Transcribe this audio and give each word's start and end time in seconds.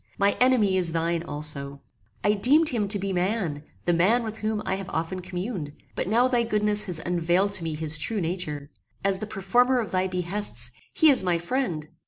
My 0.17 0.35
enemy 0.41 0.77
is 0.77 0.93
thine 0.93 1.21
also. 1.21 1.79
I 2.23 2.33
deemed 2.33 2.69
him 2.69 2.87
to 2.87 2.97
be 2.97 3.13
man, 3.13 3.61
the 3.85 3.93
man 3.93 4.23
with 4.23 4.39
whom 4.39 4.63
I 4.65 4.73
have 4.73 4.89
often 4.89 5.19
communed; 5.21 5.73
but 5.93 6.07
now 6.07 6.27
thy 6.27 6.41
goodness 6.41 6.85
has 6.85 6.97
unveiled 7.05 7.53
to 7.53 7.63
me 7.63 7.75
his 7.75 7.99
true 7.99 8.19
nature. 8.19 8.71
As 9.05 9.19
the 9.19 9.27
performer 9.27 9.79
of 9.79 9.91
thy 9.91 10.07
behests, 10.07 10.71
he 10.91 11.11
is 11.11 11.21
my 11.23 11.37
friend." 11.37 11.87